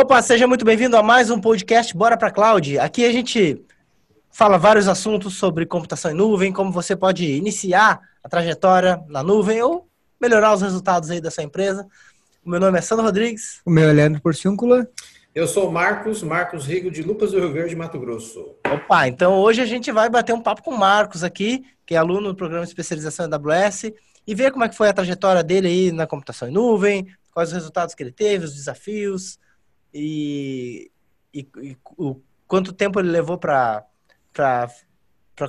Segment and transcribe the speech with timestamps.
[0.00, 2.78] Opa, seja muito bem-vindo a mais um podcast Bora para Cloud.
[2.78, 3.60] Aqui a gente
[4.30, 9.60] fala vários assuntos sobre computação em nuvem, como você pode iniciar a trajetória na nuvem
[9.60, 9.88] ou
[10.20, 11.84] melhorar os resultados aí da sua empresa.
[12.44, 13.60] O meu nome é Sandro Rodrigues.
[13.66, 14.88] O meu é Leandro Porciúncula.
[15.34, 18.54] Eu sou o Marcos, Marcos Rigo, de Lucas do Rio Verde, Mato Grosso.
[18.72, 21.98] Opa, então hoje a gente vai bater um papo com o Marcos aqui, que é
[21.98, 23.90] aluno do programa de especialização em AWS,
[24.24, 27.48] e ver como é que foi a trajetória dele aí na computação em nuvem, quais
[27.48, 29.40] os resultados que ele teve, os desafios,
[29.92, 30.90] e,
[31.32, 33.84] e, e o quanto tempo ele levou para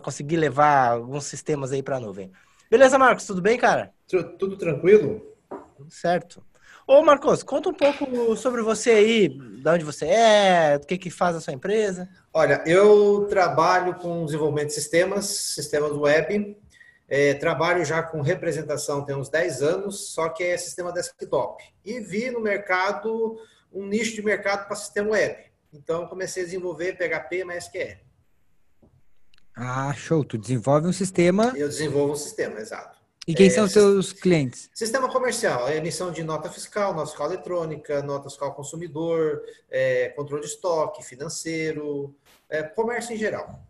[0.03, 2.31] conseguir levar alguns sistemas aí para a nuvem.
[2.69, 3.25] Beleza, Marcos?
[3.25, 3.91] Tudo bem, cara?
[4.07, 5.35] Tudo tranquilo?
[5.75, 6.43] Tudo certo.
[6.85, 11.11] Ô, Marcos, conta um pouco sobre você aí, de onde você é, o que, que
[11.11, 12.09] faz a sua empresa.
[12.33, 16.57] Olha, eu trabalho com desenvolvimento de sistemas, sistemas web,
[17.07, 21.63] é, trabalho já com representação tem uns 10 anos, só que é sistema desktop.
[21.83, 23.37] E vi no mercado
[23.71, 25.49] um nicho de mercado para sistema web.
[25.71, 27.97] Então, comecei a desenvolver PHP MySQL.
[29.55, 30.23] Ah, show.
[30.23, 31.53] Tu desenvolve um sistema.
[31.55, 32.97] Eu desenvolvo um sistema, exato.
[33.27, 34.71] E quem é, são os seus clientes?
[34.73, 40.41] Sistema comercial, é emissão de nota fiscal, nota fiscal eletrônica, nota fiscal consumidor, é, controle
[40.41, 42.15] de estoque, financeiro,
[42.49, 43.63] é, comércio em geral.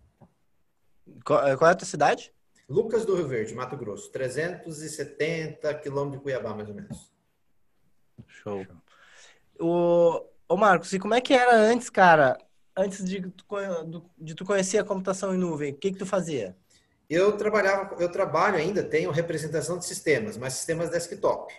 [1.25, 2.31] Qual, é, qual é a tua cidade?
[2.69, 4.09] Lucas do Rio Verde, Mato Grosso.
[4.11, 7.11] 370 quilômetros de Cuiabá, mais ou menos.
[8.27, 8.65] Show.
[9.59, 12.37] O, ô Marcos, e como é que era antes, cara?
[12.75, 13.45] Antes de tu,
[14.17, 16.55] de tu conhecer a computação em nuvem, o que que tu fazia?
[17.09, 21.53] Eu trabalhava, eu trabalho ainda, tenho representação de sistemas, mas sistemas desktop.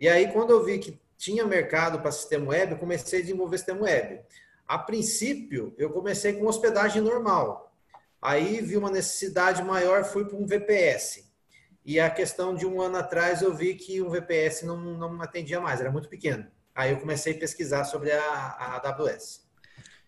[0.00, 3.58] E aí, quando eu vi que tinha mercado para sistema web, eu comecei a desenvolver
[3.58, 4.20] sistema web.
[4.66, 7.72] A princípio, eu comecei com hospedagem normal.
[8.20, 11.30] Aí vi uma necessidade maior, fui para um VPS.
[11.84, 15.60] E a questão de um ano atrás, eu vi que um VPS não, não atendia
[15.60, 16.46] mais, era muito pequeno.
[16.74, 19.44] Aí eu comecei a pesquisar sobre a, a AWS.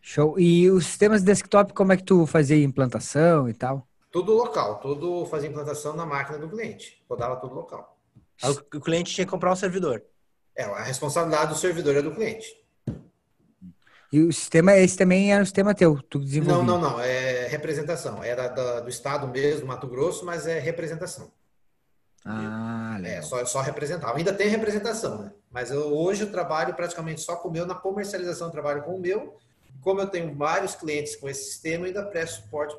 [0.01, 0.39] Show.
[0.39, 3.87] E os sistemas desktop, como é que tu fazia implantação e tal?
[4.11, 7.05] Tudo local, tudo fazia implantação na máquina do cliente.
[7.09, 7.99] Rodava tudo local.
[8.75, 10.03] O cliente tinha que comprar um servidor.
[10.55, 12.47] É, a responsabilidade do servidor é do cliente.
[14.13, 16.65] E o sistema, esse também era o sistema teu, tu desenvolveu?
[16.65, 18.23] Não, não, não, é representação.
[18.23, 18.49] Era
[18.81, 21.31] do estado mesmo, do Mato Grosso, mas é representação.
[22.25, 23.19] Ah, legal.
[23.19, 24.17] É, só, só representava.
[24.17, 25.33] Ainda tem representação, né?
[25.57, 27.65] Mas eu, hoje eu trabalho praticamente só com o meu.
[27.65, 29.39] Na comercialização eu trabalho com o meu.
[29.81, 32.77] Como eu tenho vários clientes com esse sistema, eu ainda presto suporte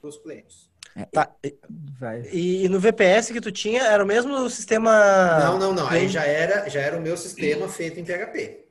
[0.00, 0.70] para os clientes.
[0.96, 1.30] É, tá.
[2.32, 5.38] E, e, no VPS que tu tinha, era o mesmo sistema...
[5.38, 5.86] Não, não, não.
[5.86, 8.68] Aí já era, já era o meu sistema feito em PHP.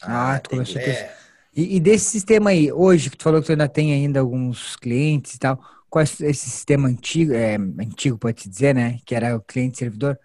[0.00, 1.12] Ah, tu começou é.
[1.52, 4.76] E, e desse sistema aí, hoje, que tu falou que tu ainda tem ainda alguns
[4.76, 5.60] clientes e tal
[5.90, 10.16] quais esse sistema antigo, é, antigo pode se dizer, né, que era o cliente servidor,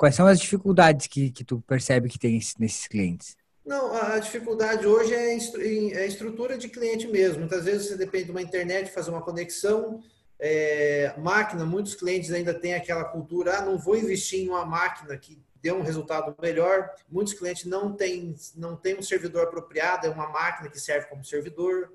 [0.00, 3.36] quais são as dificuldades que, que tu percebe que tem nesses clientes?
[3.62, 7.40] Não, a dificuldade hoje é, é a estrutura de cliente mesmo.
[7.40, 10.02] Muitas vezes você depende de uma internet, fazer uma conexão,
[10.38, 15.14] é, máquina, muitos clientes ainda têm aquela cultura, ah, não vou investir em uma máquina
[15.18, 16.88] que dê um resultado melhor.
[17.06, 21.22] Muitos clientes não têm, não têm um servidor apropriado, é uma máquina que serve como
[21.22, 21.92] servidor.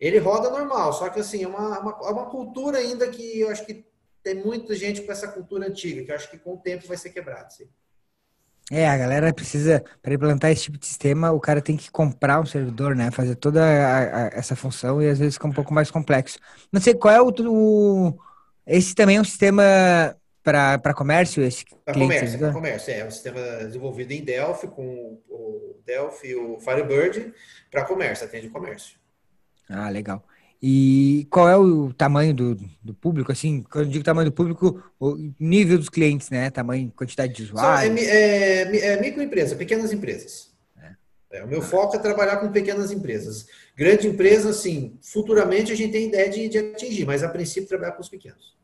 [0.00, 3.50] Ele roda normal, só que assim, é uma, uma, é uma cultura ainda que eu
[3.50, 3.84] acho que
[4.22, 6.96] tem muita gente com essa cultura antiga, que eu acho que com o tempo vai
[6.96, 7.52] ser quebrado.
[7.52, 7.68] Sim.
[8.70, 12.38] É, a galera precisa, para implantar esse tipo de sistema, o cara tem que comprar
[12.38, 13.10] um servidor, né?
[13.10, 16.38] Fazer toda a, a, essa função e às vezes fica um pouco mais complexo.
[16.70, 17.32] Não sei qual é o.
[17.50, 18.18] o
[18.66, 19.64] esse também é um sistema
[20.42, 21.42] para comércio?
[21.42, 23.06] Esse para comércio, comércio, é.
[23.06, 27.32] um sistema desenvolvido em Delphi, com o Delphi e o Firebird,
[27.70, 28.98] para comércio, atende comércio.
[29.68, 30.22] Ah, legal.
[30.60, 33.30] E qual é o tamanho do, do público?
[33.30, 36.50] Assim, quando eu digo tamanho do público, o nível dos clientes, né?
[36.50, 37.96] Tamanho, quantidade de usuários?
[38.02, 40.50] É, é, é microempresa, pequenas empresas.
[40.82, 41.38] É.
[41.38, 41.44] é.
[41.44, 43.46] o meu foco é trabalhar com pequenas empresas.
[43.76, 47.92] Grande empresa, assim, futuramente a gente tem ideia de, de atingir, mas a princípio trabalhar
[47.92, 48.56] com os pequenos.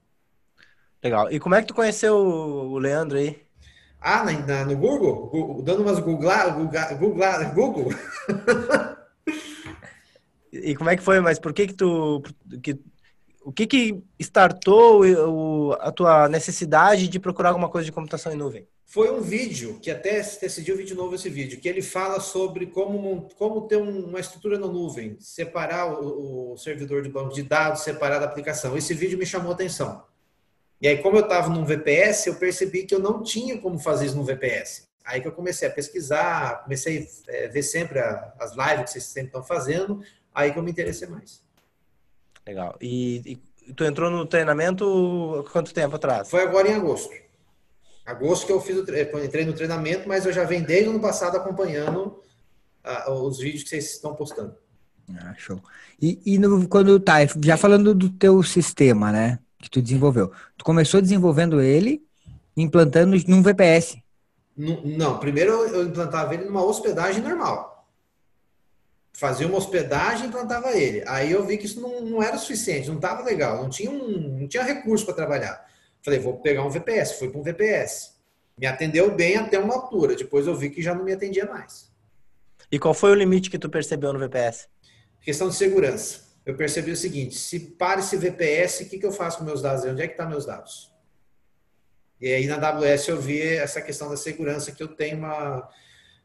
[1.00, 1.30] Legal.
[1.30, 3.40] E como é que tu conheceu o Leandro aí?
[4.00, 5.28] Ah, na, na no Google?
[5.28, 5.62] Google?
[5.62, 7.92] Dando umas Google, Google, Google, Google.
[10.62, 11.20] E como é que foi?
[11.20, 12.22] Mas por que que tu...
[12.62, 12.78] Que,
[13.42, 18.36] o que que startou o, a tua necessidade de procurar alguma coisa de computação em
[18.36, 18.66] nuvem?
[18.86, 23.28] Foi um vídeo, que até decidiu vídeo novo esse vídeo, que ele fala sobre como,
[23.36, 28.18] como ter uma estrutura na nuvem, separar o, o servidor de banco de dados, separar
[28.18, 28.76] da aplicação.
[28.76, 30.04] Esse vídeo me chamou a atenção.
[30.80, 34.06] E aí, como eu estava num VPS, eu percebi que eu não tinha como fazer
[34.06, 34.88] isso no VPS.
[35.04, 39.04] Aí que eu comecei a pesquisar, comecei a é, ver sempre as lives que vocês
[39.04, 40.02] sempre estão fazendo,
[40.34, 41.42] Aí que eu me interessei mais.
[42.46, 42.76] Legal.
[42.80, 46.28] E, e tu entrou no treinamento quanto tempo atrás?
[46.28, 47.12] Foi agora em agosto.
[48.04, 49.10] Agosto que eu fiz o tre...
[49.24, 52.20] entrei no treinamento, mas eu já venho desde o ano passado acompanhando
[52.84, 54.54] uh, os vídeos que vocês estão postando.
[55.18, 55.60] Ah, show.
[56.00, 59.38] E, e no, quando tá, já falando do teu sistema, né?
[59.58, 60.30] Que tu desenvolveu.
[60.58, 62.02] Tu começou desenvolvendo ele,
[62.56, 63.98] implantando num VPS.
[64.56, 67.73] Não, primeiro eu implantava ele numa hospedagem normal.
[69.16, 71.02] Fazia uma hospedagem e implantava ele.
[71.06, 74.40] Aí eu vi que isso não, não era suficiente, não estava legal, não tinha, um,
[74.40, 75.64] não tinha recurso para trabalhar.
[76.02, 78.14] Falei, vou pegar um VPS, fui para um VPS.
[78.58, 81.92] Me atendeu bem até uma altura, depois eu vi que já não me atendia mais.
[82.70, 84.68] E qual foi o limite que tu percebeu no VPS?
[85.20, 86.24] Questão de segurança.
[86.44, 89.62] Eu percebi o seguinte: se para esse VPS, o que, que eu faço com meus
[89.62, 89.84] dados?
[89.84, 90.92] Onde é que estão tá meus dados?
[92.20, 95.68] E aí na AWS eu vi essa questão da segurança que eu tenho uma.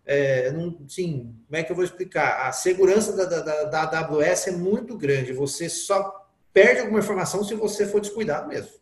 [0.06, 2.48] É, não, sim, como é que eu vou explicar?
[2.48, 5.34] A segurança da, da, da AWS é muito grande.
[5.34, 8.80] Você só perde alguma informação se você for descuidado mesmo.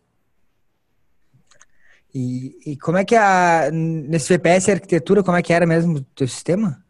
[2.13, 5.97] E, e como é que a nesse VPS a arquitetura, como é que era mesmo
[5.97, 6.83] o teu sistema?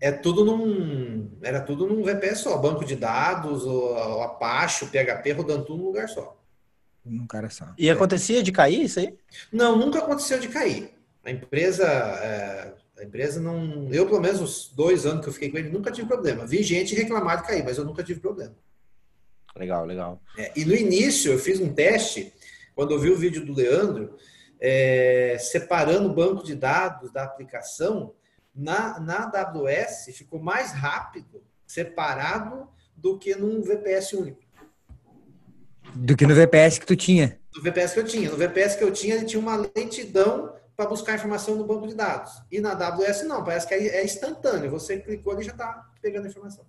[0.00, 4.88] É tudo num era tudo num VPS só, banco de dados, o, o Apache, o
[4.88, 6.36] PHP rodando tudo num lugar só.
[7.04, 7.66] Num cara só.
[7.78, 9.16] E acontecia de cair isso aí?
[9.50, 10.90] Não, nunca aconteceu de cair.
[11.24, 13.88] A empresa, é, a empresa não.
[13.92, 16.46] Eu, pelo menos, os dois anos que eu fiquei com ele, nunca tive problema.
[16.46, 18.54] Vi gente reclamar de cair, mas eu nunca tive problema.
[19.56, 20.22] Legal, legal.
[20.36, 22.32] É, e no início, eu fiz um teste,
[22.74, 24.16] quando eu vi o vídeo do Leandro,
[24.60, 28.14] é, separando o banco de dados da aplicação,
[28.54, 34.40] na, na AWS ficou mais rápido, separado, do que num VPS único.
[35.94, 37.38] Do que no VPS que tu tinha.
[37.54, 38.30] No VPS que eu tinha.
[38.30, 41.94] No VPS que eu tinha, ele tinha uma lentidão para buscar informação no banco de
[41.94, 42.40] dados.
[42.52, 44.70] E na AWS não, parece que é instantâneo.
[44.70, 46.64] Você clicou ali já está pegando a informação.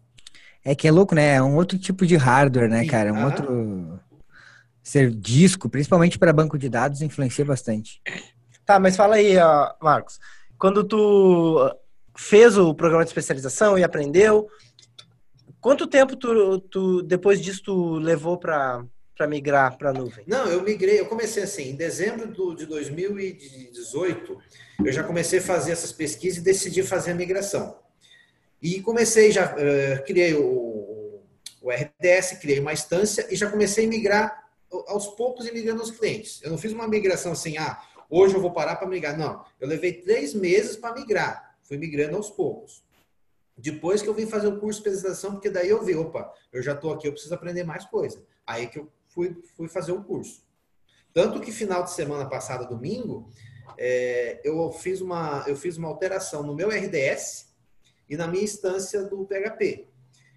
[0.65, 1.35] É que é louco, né?
[1.35, 3.09] É um outro tipo de hardware, né, Sim, cara?
[3.09, 3.99] É um outro
[4.81, 8.01] ser disco, principalmente para banco de dados, influencia bastante.
[8.65, 9.35] Tá, mas fala aí,
[9.79, 10.19] Marcos.
[10.57, 11.71] Quando tu
[12.17, 14.49] fez o programa de especialização e aprendeu,
[15.61, 18.83] quanto tempo tu, tu depois disso tu levou para
[19.19, 20.23] para migrar para a nuvem?
[20.25, 24.37] Não, eu migrei, eu comecei assim, em dezembro do, de 2018,
[24.85, 27.77] eu já comecei a fazer essas pesquisas e decidi fazer a migração.
[28.61, 31.21] E comecei, já uh, criei o,
[31.61, 34.49] o RDS, criei uma instância e já comecei a migrar
[34.87, 36.41] aos poucos e migrando os clientes.
[36.41, 37.77] Eu não fiz uma migração assim, ah,
[38.09, 39.17] hoje eu vou parar para migrar.
[39.17, 41.57] Não, eu levei três meses para migrar.
[41.63, 42.81] Fui migrando aos poucos.
[43.57, 46.63] Depois que eu vim fazer o curso de especialização, porque daí eu vi, opa, eu
[46.63, 48.23] já estou aqui, eu preciso aprender mais coisa.
[48.47, 50.41] Aí que eu fui, fui fazer o curso.
[51.13, 53.29] Tanto que final de semana passada, domingo,
[53.77, 57.47] é, eu, fiz uma, eu fiz uma alteração no meu RDS
[58.09, 59.87] e na minha instância do PHP.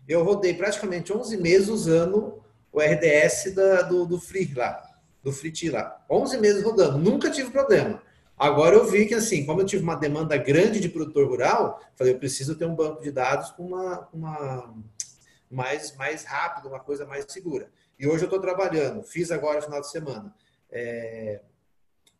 [0.09, 2.43] Eu rodei praticamente 11 meses usando
[2.73, 4.83] o RDS da, do, do Free lá,
[5.23, 6.05] do Free lá.
[6.11, 8.03] 11 meses rodando, nunca tive problema.
[8.37, 12.15] Agora eu vi que, assim, como eu tive uma demanda grande de produtor rural, falei,
[12.15, 14.75] eu preciso ter um banco de dados com uma, uma
[15.51, 17.71] mais, mais rápido, uma coisa mais segura.
[18.03, 20.35] E hoje eu estou trabalhando, fiz agora no final de semana,
[20.69, 21.41] é,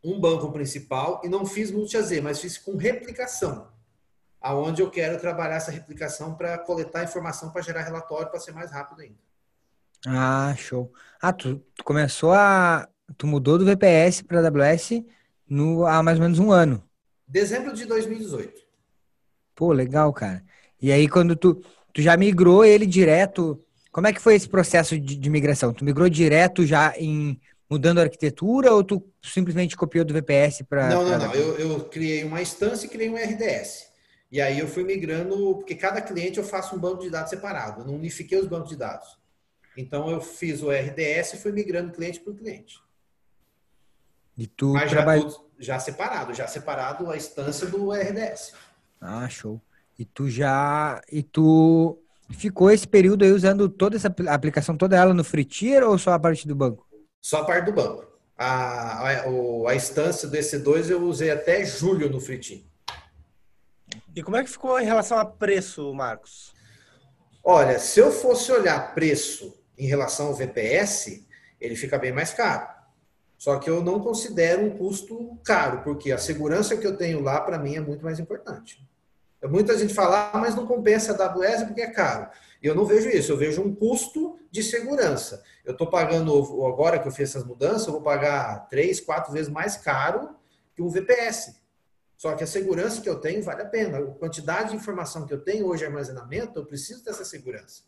[0.05, 3.67] um banco principal e não fiz multi-AZ, mas fiz com replicação,
[4.41, 8.71] aonde eu quero trabalhar essa replicação para coletar informação para gerar relatório para ser mais
[8.71, 9.19] rápido ainda.
[10.07, 10.93] Ah, show.
[11.21, 12.89] Ah, tu, tu começou a.
[13.19, 15.03] Tu mudou do VPS para AWS
[15.49, 16.81] no, há mais ou menos um ano.
[17.27, 18.63] Dezembro de 2018.
[19.57, 20.45] Pô, legal, cara.
[20.81, 21.61] E aí, quando tu,
[21.93, 23.61] tu já migrou ele direto
[23.93, 25.73] como é que foi esse processo de, de migração?
[25.73, 30.89] Tu migrou direto já em mudando a arquitetura ou tu simplesmente copiou do VPS para.
[30.89, 31.35] Não, não, não.
[31.35, 33.93] Eu, eu, criei uma instância e criei um RDS.
[34.31, 37.83] E aí eu fui migrando, porque cada cliente eu faço um banco de dados separado.
[37.83, 39.19] Eu não unifiquei os bancos de dados.
[39.77, 42.79] Então eu fiz o RDS e fui migrando cliente por cliente.
[44.37, 45.05] E tu Mas já,
[45.59, 48.55] já separado, já separado a instância do RDS.
[48.99, 49.61] Ah, show.
[49.99, 51.03] E tu já.
[51.11, 52.02] E tu
[52.33, 56.19] Ficou esse período aí usando toda essa aplicação, toda ela no Fritier ou só a
[56.19, 56.87] parte do banco?
[57.21, 58.07] Só a parte do banco.
[58.37, 62.63] A, a, a instância do EC2 eu usei até julho no Fritier.
[64.15, 66.53] E como é que ficou em relação a preço, Marcos?
[67.45, 71.27] Olha, se eu fosse olhar preço em relação ao VPS,
[71.61, 72.69] ele fica bem mais caro.
[73.39, 77.41] Só que eu não considero um custo caro, porque a segurança que eu tenho lá,
[77.41, 78.81] para mim, é muito mais importante.
[79.49, 82.29] Muita gente fala, ah, mas não compensa a AWS porque é caro.
[82.63, 85.43] Eu não vejo isso, eu vejo um custo de segurança.
[85.65, 86.33] Eu estou pagando,
[86.65, 90.37] agora que eu fiz essas mudanças, eu vou pagar três, quatro vezes mais caro
[90.75, 91.61] que um VPS.
[92.17, 93.99] Só que a segurança que eu tenho vale a pena.
[93.99, 97.83] A quantidade de informação que eu tenho hoje, armazenamento, eu preciso dessa segurança.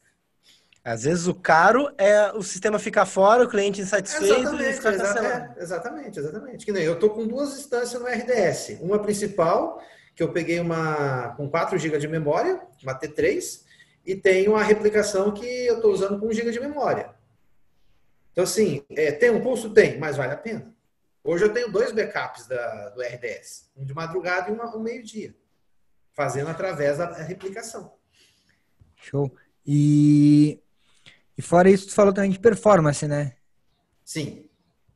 [0.85, 4.93] Às vezes o caro é o sistema ficar fora, o cliente insatisfeito exatamente, e ficar
[4.93, 6.67] exatamente, exatamente, exatamente.
[6.67, 8.81] Que nem eu estou com duas instâncias no RDS.
[8.83, 9.81] Uma principal
[10.15, 13.63] que eu peguei uma com 4 GB de memória, uma T3,
[14.07, 17.15] e tenho a replicação que eu estou usando com 1 GB de memória.
[18.33, 19.71] Então, assim, é, tem um custo?
[19.71, 20.75] Tem, mas vale a pena.
[21.23, 25.35] Hoje eu tenho dois backups da, do RDS, um de madrugada e uma, um meio-dia,
[26.13, 27.95] fazendo através da replicação.
[28.97, 29.35] Show.
[29.67, 30.61] E,
[31.37, 33.37] e fora isso, tu falou também de performance, né?
[34.05, 34.49] Sim.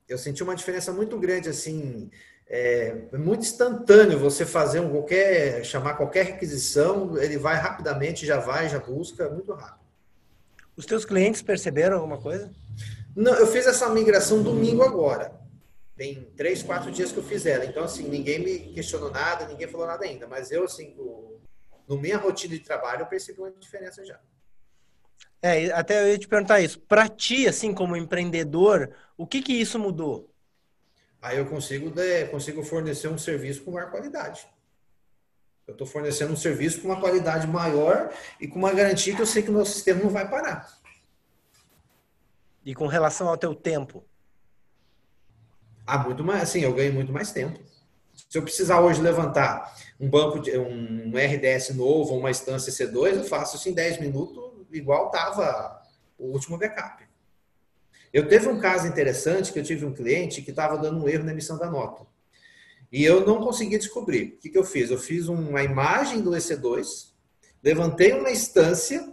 [0.07, 2.11] Eu senti uma diferença muito grande, assim,
[2.49, 8.69] é, muito instantâneo você fazer um qualquer, chamar qualquer requisição, ele vai rapidamente, já vai,
[8.69, 9.87] já busca, muito rápido.
[10.77, 12.51] Os teus clientes perceberam alguma coisa?
[13.15, 15.37] Não, eu fiz essa migração domingo agora.
[15.97, 17.65] Tem três, quatro dias que eu fiz ela.
[17.65, 20.27] Então, assim, ninguém me questionou nada, ninguém falou nada ainda.
[20.29, 20.95] Mas eu, assim,
[21.89, 24.21] no minha rotina de trabalho, eu percebi uma diferença já.
[25.43, 26.79] É, até eu ia te perguntar isso.
[26.81, 30.31] Para ti, assim, como empreendedor, o que que isso mudou?
[31.21, 34.47] Aí eu consigo, de, consigo fornecer um serviço com maior qualidade.
[35.67, 39.27] Eu estou fornecendo um serviço com uma qualidade maior e com uma garantia que eu
[39.27, 40.73] sei que o meu sistema não vai parar.
[42.65, 44.05] E com relação ao teu tempo?
[45.87, 46.43] Ah, muito mais.
[46.45, 47.59] Assim, eu ganho muito mais tempo.
[48.29, 53.25] Se eu precisar hoje levantar um banco de um RDS novo, uma instância C2, eu
[53.25, 55.83] faço isso em 10 minutos igual estava
[56.19, 57.08] o último backup.
[58.13, 61.25] Eu teve um caso interessante que eu tive um cliente que estava dando um erro
[61.25, 62.07] na emissão da nota.
[62.91, 64.35] E eu não consegui descobrir.
[64.35, 64.91] O que, que eu fiz?
[64.91, 67.13] Eu fiz uma imagem do EC2,
[67.63, 69.13] levantei uma instância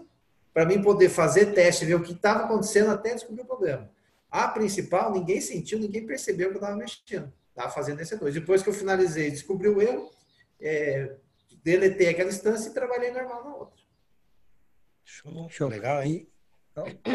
[0.53, 3.89] para mim poder fazer teste, ver o que estava acontecendo até descobrir o problema.
[4.31, 7.31] A principal, ninguém sentiu, ninguém percebeu que eu estava mexendo.
[7.49, 8.31] Estava fazendo EC2.
[8.31, 10.09] Depois que eu finalizei, descobri o erro,
[10.61, 11.15] é,
[11.63, 13.83] deletei aquela instância e trabalhei normal na outra.
[15.03, 15.47] Show.
[15.49, 15.69] Show.
[15.69, 16.27] Legal, hein?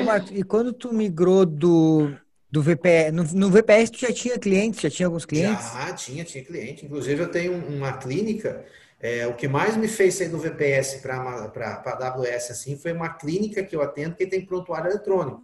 [0.05, 2.11] Marcos, e quando tu migrou do,
[2.51, 5.73] do VPS, no, no, VPS tu já tinha clientes, já tinha alguns clientes?
[5.73, 6.87] Já tinha, tinha cliente.
[6.87, 8.65] Inclusive eu tenho uma clínica,
[8.99, 13.11] é, o que mais me fez sair do VPS para a AWS assim, foi uma
[13.11, 15.43] clínica que eu atendo que tem prontuário eletrônico.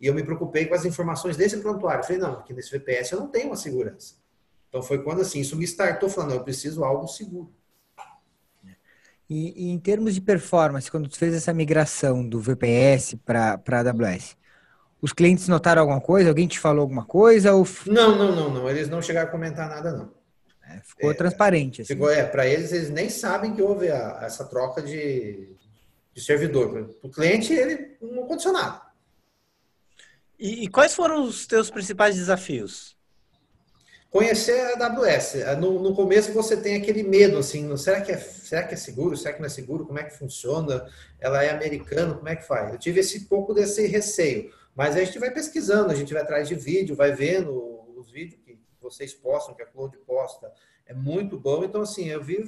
[0.00, 2.04] E eu me preocupei com as informações desse prontuário.
[2.04, 4.14] Falei, não, aqui nesse VPS eu não tenho uma segurança.
[4.68, 7.52] Então foi quando assim, isso me startou falando, eu preciso algo seguro.
[9.28, 13.78] E, e, em termos de performance, quando tu fez essa migração do VPS para a
[13.80, 14.36] AWS,
[15.02, 16.30] os clientes notaram alguma coisa?
[16.30, 17.52] Alguém te falou alguma coisa?
[17.54, 17.66] Ou...
[17.86, 18.70] Não, não, não, não.
[18.70, 20.10] Eles não chegaram a comentar nada, não.
[20.66, 21.82] É, ficou é, transparente.
[21.82, 21.94] Assim.
[21.94, 25.54] Ficou, é, para eles, eles nem sabem que houve a, essa troca de,
[26.12, 26.94] de servidor.
[27.00, 28.80] Para o cliente, ele um condicionado.
[30.38, 32.97] E, e quais foram os teus principais desafios?
[34.10, 35.34] Conhecer a AWS.
[35.60, 39.16] No, no começo você tem aquele medo, assim, será que, é, será que é seguro?
[39.16, 39.84] Será que não é seguro?
[39.84, 40.88] Como é que funciona?
[41.20, 42.14] Ela é americana?
[42.14, 42.72] Como é que faz?
[42.72, 44.50] Eu tive esse pouco desse receio.
[44.74, 47.52] Mas a gente vai pesquisando, a gente vai atrás de vídeo, vai vendo
[47.96, 50.50] os vídeos que vocês postam, que a Cloud posta.
[50.86, 51.62] É muito bom.
[51.62, 52.42] Então, assim, eu vi,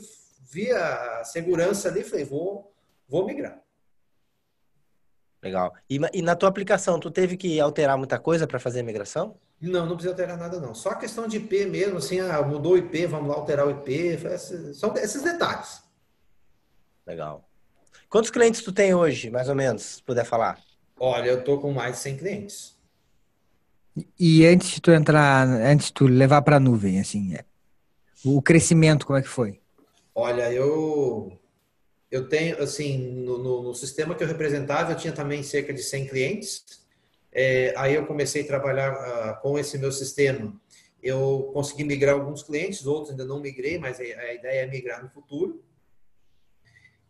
[0.50, 2.72] vi a segurança ali e falei, vou,
[3.06, 3.60] vou migrar.
[5.42, 5.74] Legal.
[5.88, 9.36] E, e, na tua aplicação, tu teve que alterar muita coisa para fazer a migração?
[9.60, 10.74] Não, não precisa alterar nada, não.
[10.74, 14.18] Só questão de IP mesmo, assim, ah, mudou o IP, vamos lá alterar o IP.
[14.74, 15.82] São esses detalhes.
[17.06, 17.44] Legal.
[18.08, 20.58] Quantos clientes tu tem hoje, mais ou menos, se puder falar?
[20.98, 22.76] Olha, eu tô com mais de 100 clientes.
[24.18, 27.44] E antes de tu entrar, antes de tu levar para a nuvem, assim, é,
[28.24, 29.60] o crescimento, como é que foi?
[30.14, 31.38] Olha, eu
[32.10, 35.82] eu tenho, assim, no, no, no sistema que eu representava, eu tinha também cerca de
[35.82, 36.64] 100 clientes.
[37.32, 40.52] É, aí eu comecei a trabalhar uh, com esse meu sistema.
[41.02, 45.02] Eu consegui migrar alguns clientes, outros ainda não migrei, mas a, a ideia é migrar
[45.02, 45.62] no futuro.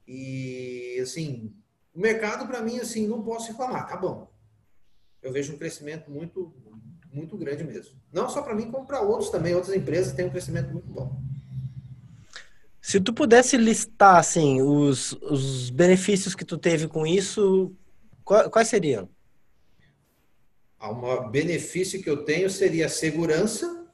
[0.07, 1.53] E assim,
[1.95, 4.31] o mercado para mim assim não posso reclamar, tá bom.
[5.23, 6.55] Eu vejo um crescimento muito
[7.12, 7.99] muito grande mesmo.
[8.12, 11.21] Não só para mim, como para outros também, outras empresas têm um crescimento muito bom.
[12.81, 17.73] Se tu pudesse listar assim os, os benefícios que tu teve com isso,
[18.25, 19.09] quais seriam?
[20.81, 23.87] O benefício que eu tenho seria a segurança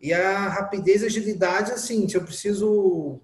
[0.00, 3.20] e a rapidez e agilidade, assim, se eu preciso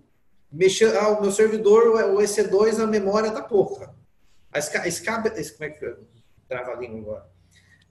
[0.51, 3.95] mexer, ah, o meu servidor, o EC2, a memória tá pouca.
[4.53, 5.97] A esca, esca, como é que
[6.49, 7.33] trava a língua agora?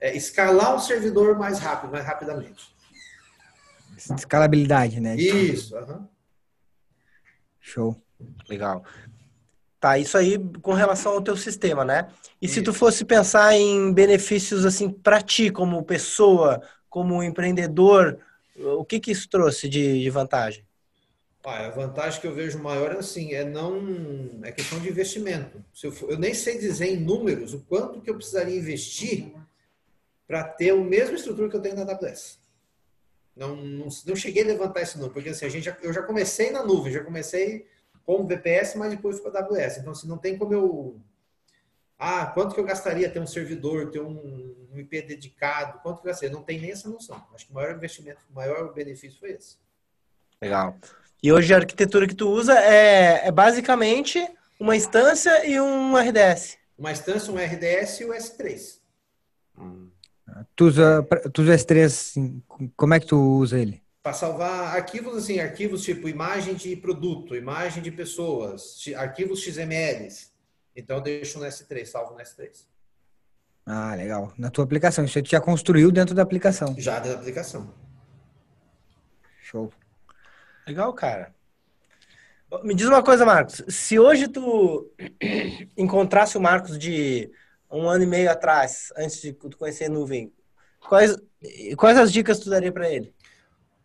[0.00, 2.74] É, escalar um servidor mais rápido, mais rapidamente.
[3.96, 5.14] Escalabilidade, né?
[5.16, 6.08] Isso, uhum.
[7.60, 8.02] Show.
[8.48, 8.84] Legal.
[9.82, 12.08] Tá, isso aí com relação ao teu sistema, né?
[12.40, 12.54] E isso.
[12.54, 18.16] se tu fosse pensar em benefícios assim para ti como pessoa, como empreendedor,
[18.56, 20.64] o que que isso trouxe de, de vantagem?
[21.42, 25.60] Ah, a vantagem que eu vejo maior é assim, é não é questão de investimento.
[25.74, 29.34] Se eu, for, eu nem sei dizer em números o quanto que eu precisaria investir
[30.28, 32.38] para ter a mesma estrutura que eu tenho na AWS.
[33.34, 36.04] Não, não, não cheguei a levantar esse número, porque assim, a gente já, eu já
[36.04, 37.66] comecei na nuvem, já comecei
[38.04, 39.78] como VPS, mas depois fui para AWS.
[39.78, 41.00] Então, assim, não tem como eu.
[41.98, 45.78] Ah, quanto que eu gastaria ter um servidor, ter um, um IP dedicado?
[45.80, 46.34] Quanto que eu gastaria?
[46.34, 47.22] Não tem nem essa noção.
[47.34, 49.56] Acho que o maior investimento, o maior benefício foi esse.
[50.40, 50.76] Legal.
[51.22, 54.18] E hoje a arquitetura que tu usa é, é basicamente
[54.58, 56.58] uma instância e um RDS.
[56.76, 58.80] Uma instância, um RDS e o S3.
[59.56, 59.88] Hum.
[60.56, 62.42] Tu usa, tu usa S3, assim,
[62.76, 63.82] como é que tu usa ele?
[64.02, 70.32] Para salvar arquivos, assim, arquivos tipo imagem de produto, imagem de pessoas, arquivos XMLs.
[70.74, 72.66] Então eu deixo no S3, salvo no S3.
[73.64, 74.32] Ah, legal.
[74.36, 76.74] Na tua aplicação, você já construiu dentro da aplicação.
[76.76, 77.72] Já dentro da aplicação.
[79.40, 79.72] Show.
[80.66, 81.32] Legal, cara.
[82.64, 83.62] Me diz uma coisa, Marcos.
[83.68, 84.90] Se hoje tu
[85.76, 87.30] encontrasse o Marcos de
[87.70, 90.32] um ano e meio atrás, antes de tu conhecer nuvem,
[90.88, 91.16] quais,
[91.76, 93.14] quais as dicas tu daria para ele?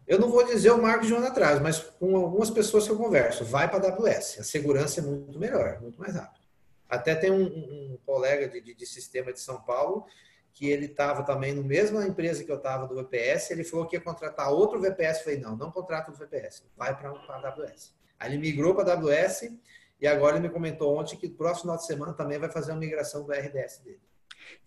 [0.07, 2.91] Eu não vou dizer o Marcos de um ano atrás, mas com algumas pessoas que
[2.91, 4.39] eu converso, vai para a AWS.
[4.39, 6.47] A segurança é muito melhor, muito mais rápido.
[6.87, 10.05] Até tem um, um colega de, de, de, sistema de São Paulo
[10.53, 13.95] que ele estava também no mesma empresa que eu estava do VPS, ele falou que
[13.95, 15.17] ia contratar outro VPS.
[15.17, 17.93] Eu falei, não, não contrata o VPS, vai para a AWS.
[18.17, 19.51] Aí ele migrou para a AWS
[19.99, 22.71] e agora ele me comentou ontem que no próximo final de semana também vai fazer
[22.71, 23.99] uma migração do RDS dele.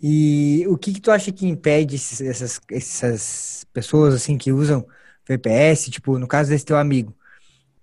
[0.00, 4.87] E o que, que tu acha que impede essas, essas pessoas assim que usam
[5.30, 7.14] VPS, tipo, no caso desse teu amigo,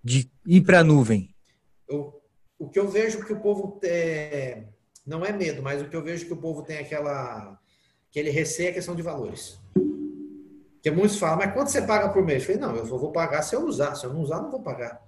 [0.03, 1.33] de ir para a nuvem?
[1.87, 2.21] Eu,
[2.59, 4.63] o que eu vejo que o povo é,
[5.05, 7.59] não é medo, mas o que eu vejo que o povo tem aquela
[8.09, 9.59] aquele receio é a questão de valores.
[9.73, 12.41] Porque muitos falam, mas quanto você paga por mês?
[12.41, 14.61] Eu falei, não, eu vou pagar se eu usar, se eu não usar, não vou
[14.61, 15.05] pagar.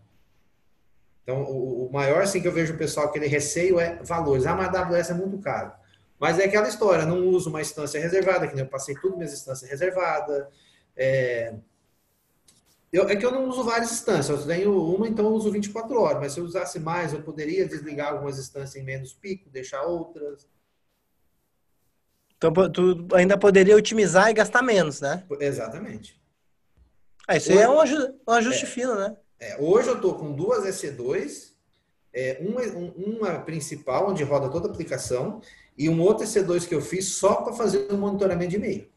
[1.23, 4.45] Então, o, o maior assim que eu vejo o pessoal aquele receio é valores.
[4.45, 5.71] Ah, mas a AWS é muito caro.
[6.19, 9.69] Mas é aquela história, não uso uma instância reservada, que eu passei tudo minhas instâncias
[9.69, 10.47] reservadas.
[10.97, 11.53] É,
[12.91, 15.99] eu, é que eu não uso várias instâncias, eu tenho uma, então eu uso 24
[15.99, 19.83] horas, mas se eu usasse mais, eu poderia desligar algumas instâncias em menos pico, deixar
[19.83, 20.47] outras.
[22.37, 25.23] Então tu ainda poderia otimizar e gastar menos, né?
[25.39, 26.19] Exatamente.
[27.27, 29.15] Ah, isso aí é um ajuste, um ajuste é, fino, né?
[29.39, 31.51] É, hoje eu estou com duas EC2,
[32.11, 32.61] é, uma,
[32.95, 35.41] uma principal, onde roda toda a aplicação,
[35.77, 38.89] e um outro EC2 que eu fiz só para fazer o monitoramento de e-mail.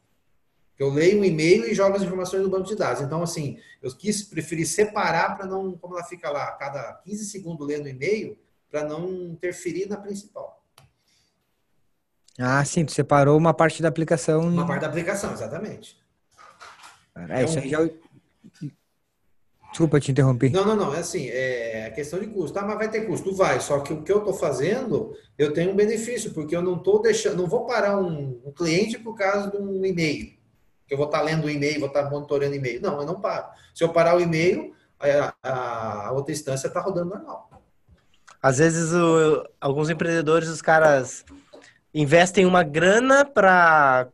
[0.83, 3.01] Eu leio um e-mail e jogo as informações no banco de dados.
[3.03, 7.25] Então, assim, eu quis preferir separar para não, como ela fica lá, a cada 15
[7.27, 8.37] segundos lendo e-mail,
[8.69, 10.61] para não interferir na principal.
[12.37, 14.41] Ah, sim, tu separou uma parte da aplicação.
[14.41, 15.97] Uma parte da aplicação, exatamente.
[17.15, 17.89] É, então, isso aí já.
[19.71, 20.51] Desculpa te interromper.
[20.51, 20.95] Não, não, não.
[20.95, 22.59] É assim, é questão de custo.
[22.59, 23.33] Ah, mas vai ter custo?
[23.33, 23.61] Vai.
[23.61, 27.01] Só que o que eu estou fazendo, eu tenho um benefício, porque eu não estou
[27.01, 30.42] deixando, não vou parar um, um cliente por causa de um e-mail
[30.91, 32.81] eu vou estar tá lendo o e-mail, vou estar tá monitorando o e-mail.
[32.81, 33.47] Não, eu não paro.
[33.75, 34.75] Se eu parar o e-mail,
[35.43, 37.51] a, a outra instância está rodando normal.
[38.41, 41.25] Às vezes, o, alguns empreendedores, os caras
[41.95, 44.09] investem uma grana para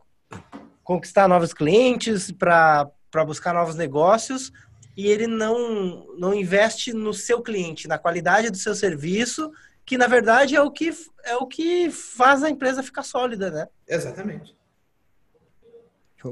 [0.82, 2.90] conquistar novos clientes, para
[3.26, 4.52] buscar novos negócios,
[4.96, 9.52] e ele não, não investe no seu cliente, na qualidade do seu serviço,
[9.86, 10.90] que na verdade é o que,
[11.24, 13.68] é o que faz a empresa ficar sólida, né?
[13.86, 14.57] Exatamente.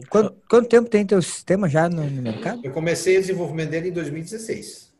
[0.08, 2.60] Quanto, quanto, tempo tem teu sistema já no, no, mercado?
[2.64, 4.92] Eu comecei o desenvolvimento dele em 2016.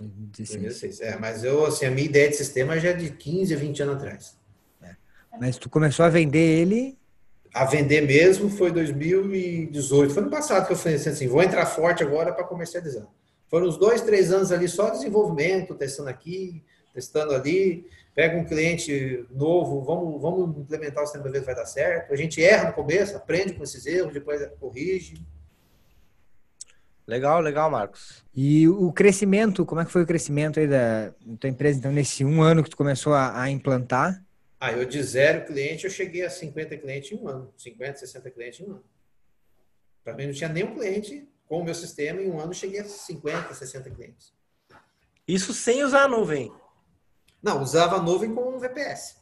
[0.00, 0.60] 2016.
[0.60, 1.00] 2016.
[1.02, 3.82] É, mas eu, assim, a minha ideia de sistema já é de 15 a 20
[3.82, 4.38] anos atrás.
[4.82, 4.96] É.
[5.38, 6.96] Mas tu começou a vender ele?
[7.52, 10.14] A vender mesmo foi 2018.
[10.14, 13.06] Foi no passado que eu falei assim, vou entrar forte agora para comercializar.
[13.48, 16.64] Foram uns dois, três anos ali só desenvolvimento, testando aqui,
[16.94, 21.66] testando ali pega um cliente novo, vamos, vamos implementar o sistema ver se vai dar
[21.66, 22.12] certo.
[22.12, 25.24] A gente erra no começo, aprende com esses erros, depois corrige.
[27.06, 28.24] Legal, legal, Marcos.
[28.34, 32.24] E o crescimento, como é que foi o crescimento aí da tua empresa, então, nesse
[32.24, 34.22] um ano que tu começou a, a implantar?
[34.60, 37.52] Ah, eu de zero cliente, eu cheguei a 50 clientes em um ano.
[37.56, 38.84] 50, 60 clientes em um ano.
[40.04, 42.84] Para mim não tinha nenhum cliente com o meu sistema, em um ano cheguei a
[42.84, 44.32] 50, 60 clientes.
[45.26, 46.52] Isso sem usar a nuvem?
[47.42, 49.16] Não, usava a nuvem com um VPS.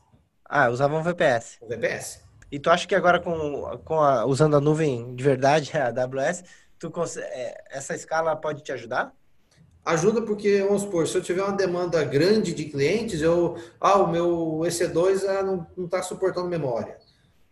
[0.44, 1.58] Ah, usava um VPS.
[1.62, 2.20] Um VPS.
[2.52, 6.44] E tu acha que agora com, com a, usando a nuvem de verdade, a AWS,
[6.78, 9.14] tu é, essa escala pode te ajudar?
[9.84, 14.08] Ajuda porque, vamos supor, se eu tiver uma demanda grande de clientes, eu, ah, o
[14.08, 16.98] meu EC2 ah, não está suportando memória.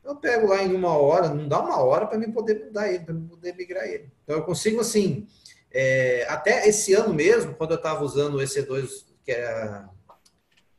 [0.04, 3.04] Eu pego lá em uma hora, não dá uma hora para mim poder mudar ele,
[3.04, 4.10] para mim poder migrar ele.
[4.24, 5.26] Então eu consigo assim,
[5.70, 9.88] é, até esse ano mesmo, quando eu estava usando o EC2, que era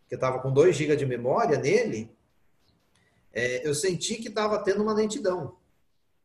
[0.09, 2.11] que estava com 2 GB de memória nele,
[3.31, 5.55] é, eu senti que estava tendo uma lentidão.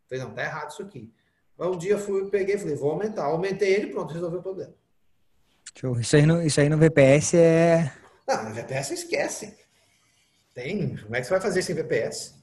[0.09, 1.13] Falei, não, tá errado isso aqui.
[1.59, 3.27] Um dia fui, peguei e falei, vou aumentar.
[3.27, 4.75] Aumentei ele pronto, resolveu o problema.
[6.01, 7.93] Isso aí no, isso aí no VPS é.
[8.27, 9.57] Não, no VPS esquece.
[10.55, 10.97] Tem.
[10.97, 12.35] Como é que você vai fazer sem VPS?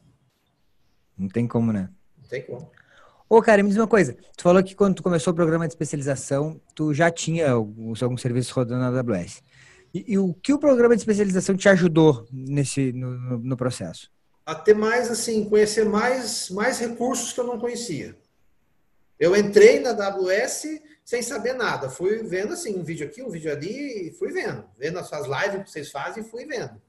[1.17, 1.89] Não tem como, né?
[2.21, 2.69] Não tem como.
[3.27, 4.17] Ô, cara, me diz uma coisa.
[4.35, 8.21] Tu falou que quando tu começou o programa de especialização, tu já tinha alguns, alguns
[8.21, 9.41] serviços rodando na AWS.
[9.93, 14.09] E, e, o que o programa de especialização te ajudou nesse no, no, processo?
[14.45, 18.17] A ter mais, assim, conhecer mais, mais recursos que eu não conhecia.
[19.19, 20.65] Eu entrei na AWS
[21.03, 21.89] sem saber nada.
[21.89, 24.63] Fui vendo, assim, um vídeo aqui, um vídeo ali, e fui vendo.
[24.77, 26.81] Vendo as suas lives que vocês fazem e fui vendo.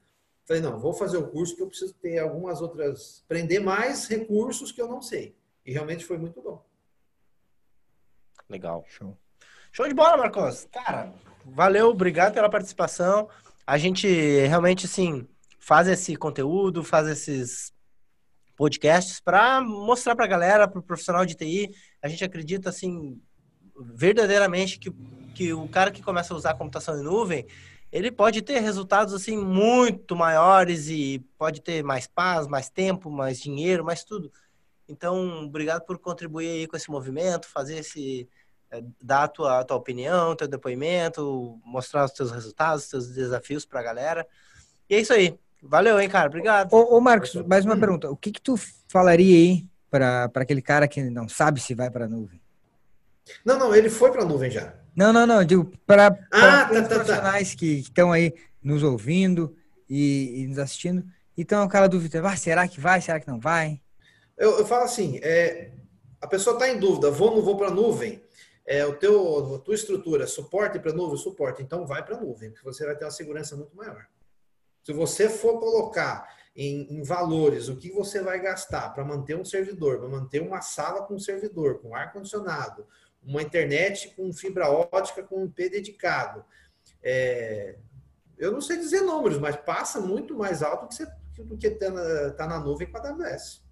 [0.45, 3.21] Falei, não, vou fazer o curso que eu preciso ter algumas outras...
[3.25, 5.35] Aprender mais recursos que eu não sei.
[5.65, 6.63] E realmente foi muito bom.
[8.49, 8.83] Legal.
[8.87, 9.17] Show.
[9.71, 10.67] Show de bola, Marcos.
[10.71, 11.13] Cara,
[11.45, 13.29] valeu, obrigado pela participação.
[13.65, 15.27] A gente realmente, assim,
[15.59, 17.73] faz esse conteúdo, faz esses
[18.55, 21.71] podcasts para mostrar para a galera, para o profissional de TI.
[22.01, 23.21] A gente acredita, assim,
[23.77, 24.91] verdadeiramente que,
[25.33, 27.45] que o cara que começa a usar a computação em nuvem,
[27.91, 33.39] ele pode ter resultados, assim, muito maiores e pode ter mais paz, mais tempo, mais
[33.39, 34.31] dinheiro, mais tudo.
[34.87, 38.27] Então, obrigado por contribuir aí com esse movimento, fazer esse
[39.01, 43.65] dar a tua, a tua opinião, teu depoimento, mostrar os teus resultados, os teus desafios
[43.65, 44.27] para a galera.
[44.89, 45.37] E é isso aí.
[45.61, 46.27] Valeu, hein, cara?
[46.27, 46.73] Obrigado.
[46.73, 48.09] Ô, ô Marcos, mais uma pergunta.
[48.09, 48.55] O que que tu
[48.87, 52.41] falaria aí para aquele cara que não sabe se vai para a nuvem?
[53.45, 54.73] Não, não, ele foi para a nuvem já.
[54.95, 55.43] Não, não, não.
[55.43, 57.57] Digo, para ah, tá, tá, tá, profissionais tá.
[57.57, 59.55] que estão aí nos ouvindo
[59.89, 61.03] e, e nos assistindo.
[61.37, 63.79] Então, aquela dúvida, ah, será que vai, será que não vai?
[64.37, 65.71] Eu, eu falo assim, é,
[66.21, 68.21] a pessoa está em dúvida, vou ou não vou para a nuvem?
[68.65, 72.49] É, o teu, a tua estrutura, suporte para nuvem, suporte, então vai para a nuvem,
[72.49, 74.07] porque você vai ter uma segurança muito maior.
[74.83, 79.43] Se você for colocar em, em valores o que você vai gastar para manter um
[79.43, 82.87] servidor, para manter uma sala com servidor, com ar-condicionado,
[83.21, 86.45] uma internet com fibra ótica com um IP dedicado,
[87.01, 87.77] é,
[88.37, 90.87] eu não sei dizer números, mas passa muito mais alto
[91.37, 93.63] do que está na, tá na nuvem com a AWS.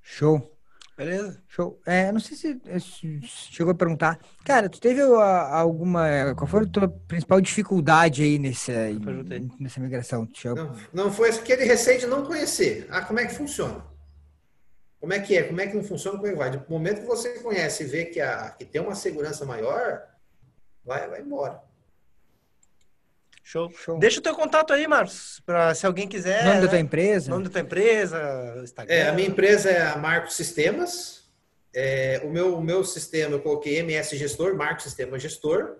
[0.00, 0.51] Show.
[0.96, 1.42] Beleza?
[1.48, 1.80] Show.
[1.86, 4.18] É, não sei se, se chegou a perguntar.
[4.44, 6.34] Cara, tu teve alguma.
[6.36, 8.72] Qual foi a tua principal dificuldade aí nessa,
[9.58, 10.28] nessa migração?
[10.54, 12.86] Não, não foi aquele receio de não conhecer.
[12.90, 13.84] Ah, como é que funciona?
[15.00, 15.42] Como é que é?
[15.42, 16.16] Como é que não funciona?
[16.18, 16.50] Como é que vai?
[16.50, 20.02] Do momento que você conhece e vê que, a, que tem uma segurança maior,
[20.84, 21.60] vai, vai embora.
[23.42, 23.70] Show.
[23.70, 23.98] Show.
[23.98, 26.44] Deixa o teu contato aí, Marcos, para se alguém quiser.
[26.44, 26.60] Nome né?
[26.62, 27.30] da tua empresa?
[27.30, 28.94] Nome da tua empresa, Instagram.
[28.94, 31.22] É, a minha empresa é a Marcos Sistemas.
[31.74, 35.78] É, o, meu, o meu sistema eu coloquei MS Gestor, Marcos Sistema Gestor.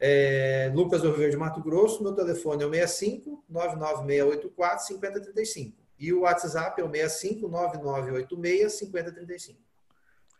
[0.00, 2.02] É, Lucas do Rio Verde, Mato Grosso.
[2.02, 5.76] Meu telefone é o 65 99684 5035.
[5.98, 9.60] E o WhatsApp é o 65 9986 5035.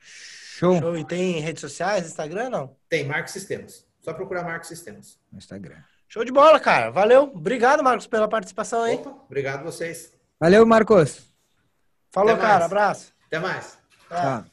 [0.01, 0.79] Show.
[0.81, 0.97] Show.
[0.97, 2.77] E tem redes sociais, Instagram não?
[2.89, 3.87] Tem, Marcos Sistemas.
[4.01, 5.19] Só procurar Marcos Sistemas.
[5.31, 5.83] No Instagram.
[6.13, 6.91] Show de bola, cara.
[6.91, 7.31] Valeu.
[7.33, 8.97] Obrigado, Marcos, pela participação aí.
[8.97, 10.13] Opa, obrigado vocês.
[10.41, 11.23] Valeu, Marcos.
[12.11, 12.65] Falou, cara.
[12.65, 13.13] Abraço.
[13.29, 13.79] Até mais.
[14.09, 14.45] Tchau.